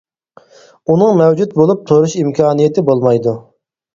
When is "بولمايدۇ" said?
2.89-3.37